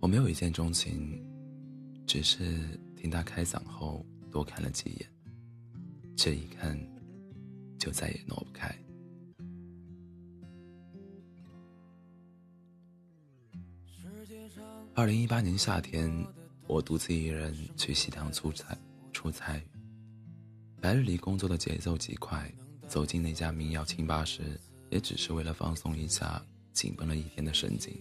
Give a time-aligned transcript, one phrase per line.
[0.00, 1.22] 我没有一见钟情，
[2.06, 2.58] 只是
[2.96, 5.06] 听他开嗓后多看了几眼，
[6.16, 6.78] 这一看
[7.78, 8.74] 就再也挪不开。
[14.94, 16.10] 二零一八年夏天，
[16.66, 18.76] 我独自一人去西塘出差，
[19.12, 19.62] 出差。
[20.80, 22.50] 白日里工作的节奏极快，
[22.88, 26.42] 走进那家民谣清吧时，也只是为了放松一下
[26.72, 27.94] 紧绷了一天的神经。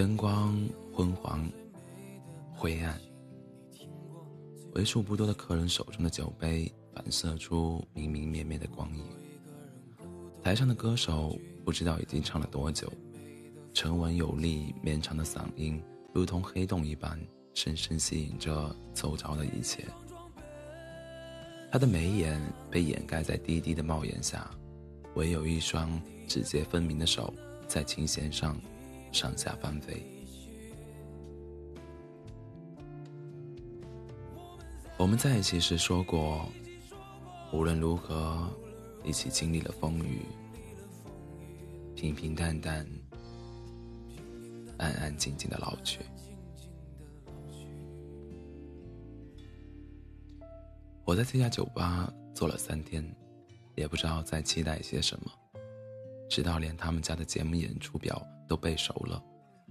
[0.00, 0.58] 灯光
[0.94, 1.46] 昏黄、
[2.54, 2.98] 灰暗，
[4.72, 9.04] 为数不多的客人手中的酒杯反射出明明灭灭的光影。
[10.42, 12.90] 台上的歌手不知道已经唱了多久，
[13.74, 15.78] 沉稳有力、绵长的嗓音
[16.14, 17.20] 如同黑洞一般，
[17.52, 19.84] 深深吸引着周遭的一切。
[21.70, 22.40] 他的眉眼
[22.70, 24.50] 被掩盖在低低的帽檐下，
[25.14, 27.34] 唯有一双指节分明的手
[27.68, 28.58] 在琴弦上。
[29.12, 30.02] 上下翻飞。
[34.96, 36.46] 我们在一起时说过，
[37.52, 38.48] 无论如何，
[39.02, 40.20] 一起经历了风雨，
[41.94, 42.86] 平平淡淡，
[44.76, 46.00] 安安静静的老去。
[51.06, 53.02] 我在这家酒吧做了三天，
[53.74, 55.32] 也不知道在期待些什么，
[56.28, 58.24] 直到连他们家的节目演出表。
[58.50, 59.22] 都背熟了，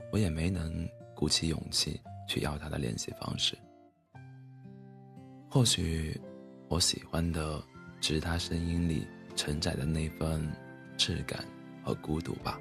[0.10, 2.00] 我也没能鼓起勇气
[2.30, 3.58] 去要他的联系方式。
[5.50, 6.18] 或许，
[6.70, 7.62] 我喜欢的
[8.00, 9.06] 只是他声音里
[9.36, 10.50] 承载的那份
[10.96, 11.44] 质感
[11.84, 12.58] 和孤独吧。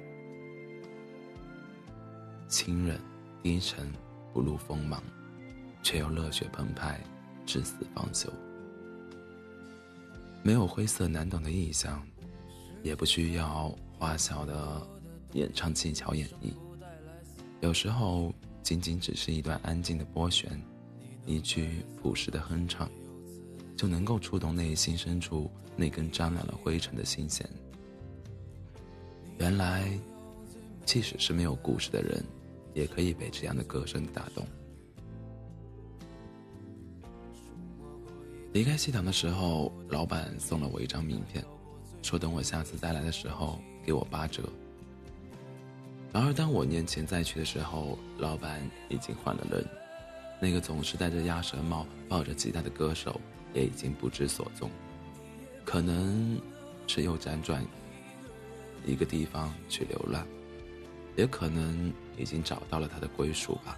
[2.49, 2.99] 清冷、
[3.41, 3.89] 低沉，
[4.33, 5.01] 不露锋芒，
[5.81, 6.99] 却又热血澎湃，
[7.45, 8.29] 至死方休。
[10.43, 12.05] 没有灰色难懂的意象，
[12.83, 14.85] 也不需要花哨的。
[15.33, 16.51] 演唱技巧演绎，
[17.61, 20.59] 有时候仅仅只是一段安静的拨弦，
[21.25, 22.89] 一句朴实的哼唱，
[23.77, 27.47] 就能够触动内心深处那根沾满了灰尘的心弦。
[29.37, 29.87] 原来，
[30.83, 32.23] 即使是没有故事的人，
[32.73, 34.45] 也可以被这样的歌声打动。
[38.51, 41.45] 离开西塘的时候，老板送了我一张名片，
[42.01, 44.49] 说等我下次再来的时候给我八折。
[46.11, 49.63] 然而，当我年前再去的时候，老板已经换了人，
[50.41, 53.21] 那个总是戴着鸭舌帽、抱着吉他的歌手
[53.53, 54.71] 也已经不知所踪，
[55.63, 56.41] 可能
[56.87, 57.63] 是又辗转
[58.85, 60.25] 一个地方去流浪，
[61.15, 63.77] 也可能已经找到了他的归属吧。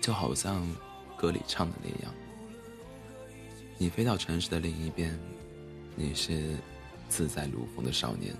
[0.00, 0.66] 就好像
[1.16, 2.12] 歌里唱的那样
[3.78, 5.16] ：“你飞到城市的另一边，
[5.94, 6.56] 你是
[7.08, 8.34] 自在如风的少年。”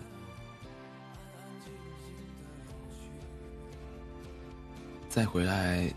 [5.13, 5.93] 再回来，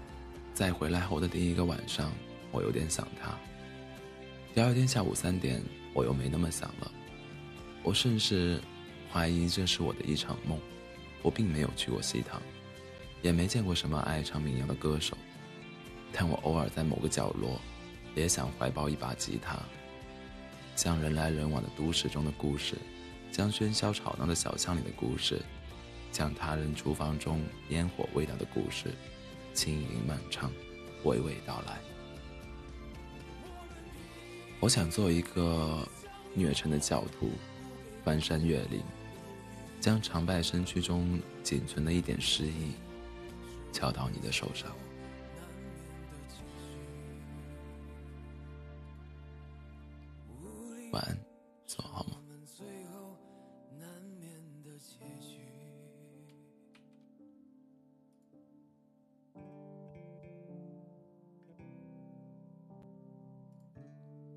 [0.54, 2.12] 再回来后的第一个晚上，
[2.52, 3.34] 我有点想他。
[4.54, 6.92] 第二天下午三点，我又没那么想了。
[7.82, 8.60] 我甚至
[9.10, 10.60] 怀疑这是我的一场梦。
[11.22, 12.42] 我并没有去过西塘，
[13.22, 15.18] 也没见过什么爱唱民谣的歌手，
[16.12, 17.58] 但我偶尔在某个角落，
[18.16, 19.58] 也想怀抱一把吉他，
[20.76, 22.76] 将人来人往的都市中的故事，
[23.32, 25.42] 将喧嚣吵闹的小巷里的故事。
[26.16, 28.90] 将他人厨房中烟火味道的故事，
[29.54, 30.50] 轻盈漫长，
[31.04, 31.78] 娓娓道来。
[34.62, 35.86] 我想做一个
[36.34, 37.32] 虐城的教徒，
[38.06, 38.82] 翻山越岭，
[39.82, 42.72] 将长白身躯中仅存的一点诗意，
[43.74, 44.72] 交到你的手上。